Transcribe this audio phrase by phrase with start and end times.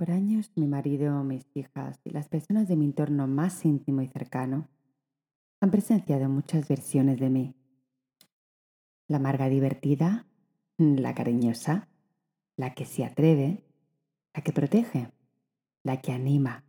[0.00, 4.08] Por años mi marido, mis hijas y las personas de mi entorno más íntimo y
[4.08, 4.66] cercano
[5.60, 7.54] han presenciado muchas versiones de mí.
[9.08, 10.26] La amarga divertida,
[10.78, 11.90] la cariñosa,
[12.56, 13.62] la que se atreve,
[14.32, 15.12] la que protege,
[15.82, 16.64] la que anima,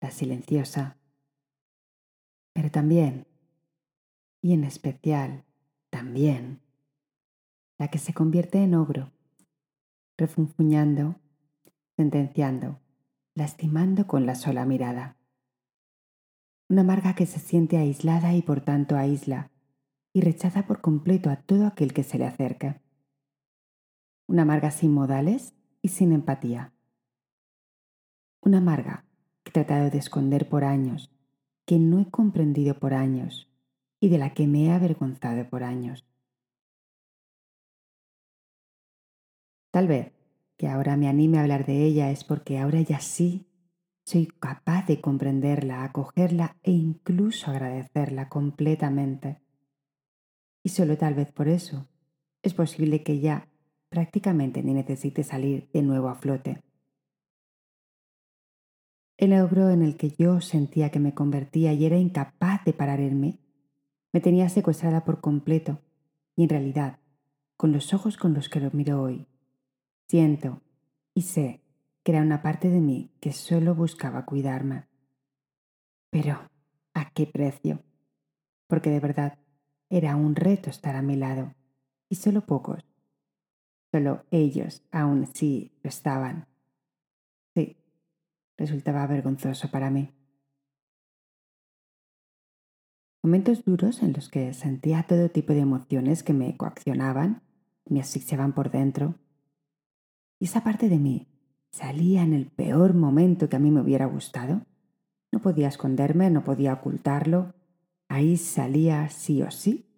[0.00, 0.96] la silenciosa.
[2.52, 3.26] Pero también,
[4.40, 5.44] y en especial,
[5.90, 6.60] también,
[7.78, 9.10] la que se convierte en ogro,
[10.16, 11.18] refunfuñando,
[11.96, 12.80] sentenciando,
[13.34, 15.16] lastimando con la sola mirada.
[16.68, 19.50] Una amarga que se siente aislada y por tanto aísla
[20.12, 22.80] y rechaza por completo a todo aquel que se le acerque.
[24.26, 26.72] Una amarga sin modales y sin empatía.
[28.40, 29.04] Una amarga
[29.42, 31.12] que he tratado de esconder por años,
[31.66, 33.50] que no he comprendido por años
[34.00, 36.06] y de la que me he avergonzado por años.
[39.70, 40.13] Tal vez
[40.64, 43.44] que ahora me anime a hablar de ella es porque ahora ya sí
[44.02, 49.42] soy capaz de comprenderla, acogerla e incluso agradecerla completamente.
[50.62, 51.86] Y solo tal vez por eso
[52.42, 53.46] es posible que ya
[53.90, 56.62] prácticamente ni necesite salir de nuevo a flote.
[59.18, 63.00] El ogro en el que yo sentía que me convertía y era incapaz de parar
[63.00, 63.38] en mí,
[64.14, 65.82] me tenía secuestrada por completo
[66.34, 67.00] y en realidad,
[67.58, 69.26] con los ojos con los que lo miro hoy,
[70.08, 70.62] Siento
[71.14, 71.62] y sé
[72.02, 74.86] que era una parte de mí que solo buscaba cuidarme.
[76.10, 76.48] Pero,
[76.92, 77.82] ¿a qué precio?
[78.68, 79.38] Porque de verdad
[79.88, 81.54] era un reto estar a mi lado,
[82.08, 82.84] y solo pocos,
[83.92, 86.46] solo ellos aún sí lo estaban.
[87.54, 87.76] Sí,
[88.56, 90.10] resultaba vergonzoso para mí.
[93.22, 97.42] Momentos duros en los que sentía todo tipo de emociones que me coaccionaban,
[97.86, 99.14] me asfixiaban por dentro,
[100.44, 101.26] esa parte de mí
[101.70, 104.66] salía en el peor momento que a mí me hubiera gustado.
[105.32, 107.54] No podía esconderme, no podía ocultarlo.
[108.08, 109.90] Ahí salía sí o sí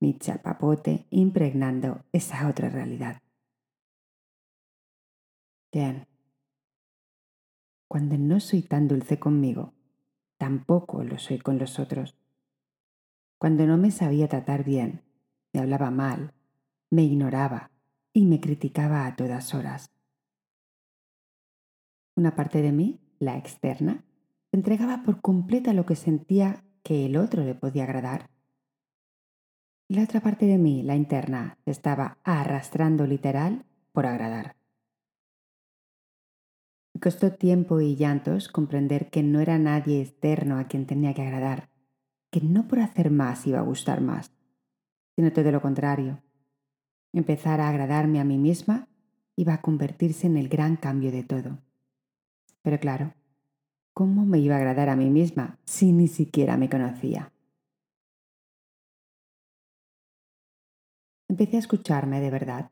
[0.00, 3.20] mi chapapote impregnando esa otra realidad.
[5.72, 6.06] Bien.
[7.86, 9.74] Cuando no soy tan dulce conmigo,
[10.38, 12.16] tampoco lo soy con los otros.
[13.38, 15.02] Cuando no me sabía tratar bien,
[15.52, 16.32] me hablaba mal,
[16.90, 17.70] me ignoraba,
[18.12, 19.90] y me criticaba a todas horas.
[22.20, 24.04] Una parte de mí, la externa,
[24.50, 28.28] se entregaba por completa lo que sentía que el otro le podía agradar.
[29.88, 34.54] Y la otra parte de mí, la interna, se estaba arrastrando literal por agradar.
[36.92, 41.22] Me costó tiempo y llantos comprender que no era nadie externo a quien tenía que
[41.22, 41.70] agradar,
[42.30, 44.30] que no por hacer más iba a gustar más,
[45.16, 46.22] sino todo lo contrario,
[47.14, 48.88] Empezar a agradarme a mí misma
[49.36, 51.69] iba a convertirse en el gran cambio de todo.
[52.62, 53.14] Pero claro,
[53.94, 57.32] ¿cómo me iba a agradar a mí misma si ni siquiera me conocía?
[61.28, 62.70] Empecé a escucharme de verdad,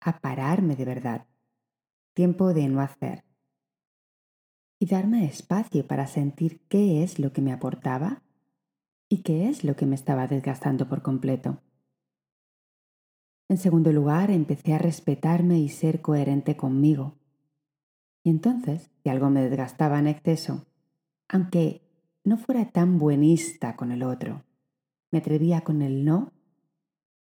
[0.00, 1.26] a pararme de verdad,
[2.14, 3.24] tiempo de no hacer,
[4.80, 8.22] y darme espacio para sentir qué es lo que me aportaba
[9.08, 11.62] y qué es lo que me estaba desgastando por completo.
[13.48, 17.16] En segundo lugar, empecé a respetarme y ser coherente conmigo.
[18.24, 20.66] Y entonces, si algo me desgastaba en exceso,
[21.28, 21.82] aunque
[22.24, 24.42] no fuera tan buenista con el otro,
[25.12, 26.32] me atrevía con el no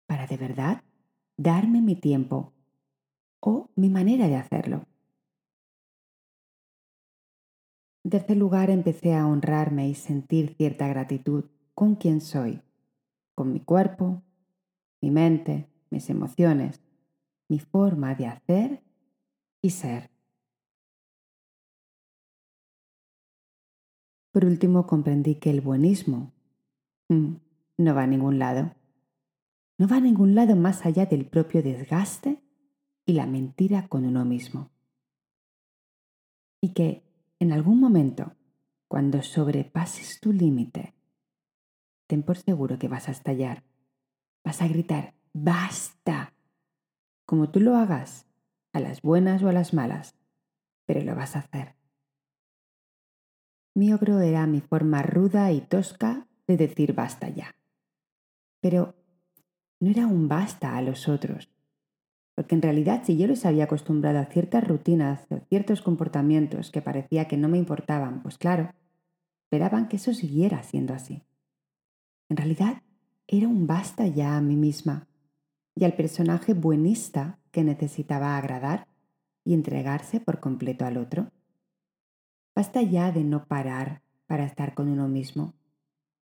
[0.07, 0.85] para de verdad
[1.39, 2.53] darme mi tiempo
[3.41, 4.85] o mi manera de hacerlo.
[8.05, 12.61] En tercer lugar, empecé a honrarme y sentir cierta gratitud con quien soy,
[13.35, 14.23] con mi cuerpo,
[15.01, 16.83] mi mente, mis emociones,
[17.49, 18.83] mi forma de hacer
[19.63, 20.12] y ser.
[24.33, 26.33] Por último, comprendí que el buenismo
[27.09, 27.35] mm,
[27.77, 28.75] no va a ningún lado.
[29.79, 32.43] No va a ningún lado más allá del propio desgaste
[33.05, 34.71] y la mentira con uno mismo.
[36.63, 37.03] Y que
[37.41, 38.35] en algún momento,
[38.89, 40.95] cuando sobrepases tu límite,
[42.07, 43.65] ten por seguro que vas a estallar.
[44.45, 46.33] Vas a gritar, basta.
[47.27, 48.27] Como tú lo hagas,
[48.73, 50.17] a las buenas o a las malas,
[50.87, 51.82] pero lo vas a hacer.
[53.75, 57.55] Mi ogro era mi forma ruda y tosca de decir basta ya.
[58.61, 58.95] Pero
[59.81, 61.51] no era un basta a los otros,
[62.35, 66.83] porque en realidad si yo les había acostumbrado a ciertas rutinas o ciertos comportamientos que
[66.83, 68.73] parecía que no me importaban, pues claro,
[69.45, 71.23] esperaban que eso siguiera siendo así.
[72.29, 72.83] En realidad
[73.27, 75.09] era un basta ya a mí misma
[75.75, 78.87] y al personaje buenista que necesitaba agradar
[79.45, 81.31] y entregarse por completo al otro.
[82.63, 85.53] Basta ya de no parar para estar con uno mismo.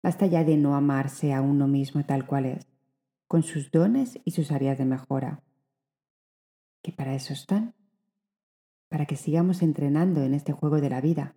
[0.04, 2.68] Basta ya de no amarse a uno mismo tal cual es,
[3.26, 5.42] con sus dones y sus áreas de mejora.
[6.80, 7.74] Que para eso están,
[8.88, 11.34] para que sigamos entrenando en este juego de la vida.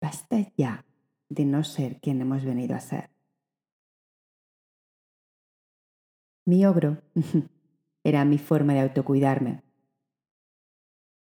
[0.00, 0.84] Basta ya
[1.28, 3.10] de no ser quien hemos venido a ser.
[6.44, 7.02] Mi ogro
[8.04, 9.65] era mi forma de autocuidarme.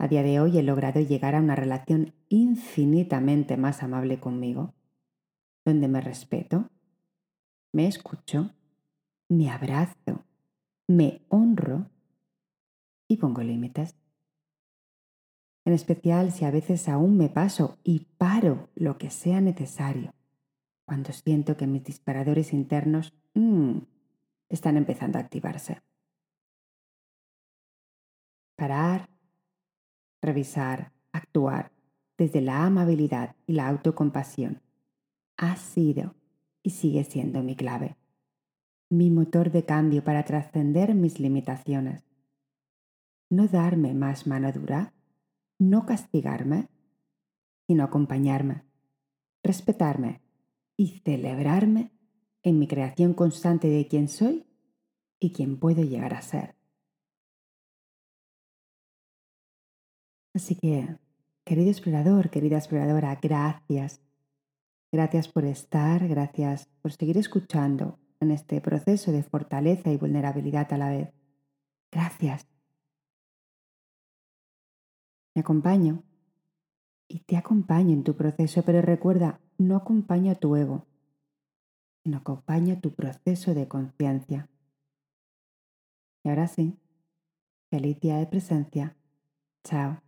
[0.05, 4.75] A día de hoy he logrado llegar a una relación infinitamente más amable conmigo,
[5.65, 6.69] donde me respeto,
[7.73, 8.51] me escucho,
[9.31, 10.27] me abrazo,
[10.87, 11.89] me honro
[13.09, 13.97] y pongo límites.
[15.65, 20.13] En especial si a veces aún me paso y paro lo que sea necesario,
[20.85, 23.79] cuando siento que mis disparadores internos mmm,
[24.51, 25.81] están empezando a activarse.
[28.55, 29.14] Parar,
[30.25, 31.71] revisar, actuar
[32.17, 34.61] desde la amabilidad y la autocompasión
[35.37, 36.15] ha sido
[36.63, 37.97] y sigue siendo mi clave,
[38.89, 42.05] mi motor de cambio para trascender mis limitaciones.
[43.31, 44.93] No darme más mano dura,
[45.59, 46.69] no castigarme,
[47.67, 48.65] sino acompañarme,
[49.43, 50.21] respetarme
[50.77, 51.91] y celebrarme
[52.43, 54.47] en mi creación constante de quién soy
[55.19, 56.55] y quién puedo llegar a ser.
[60.35, 60.97] Así que,
[61.45, 64.01] querido explorador, querida exploradora, gracias.
[64.93, 70.79] Gracias por estar, gracias por seguir escuchando en este proceso de fortaleza y vulnerabilidad a
[70.79, 71.13] la vez.
[71.91, 72.47] Gracias.
[75.35, 76.03] Me acompaño
[77.09, 80.87] y te acompaño en tu proceso, pero recuerda, no acompaño a tu ego,
[82.03, 84.49] sino acompaña tu proceso de conciencia.
[86.25, 86.77] Y ahora sí,
[87.71, 88.97] feliz día de presencia.
[89.65, 90.04] Chao.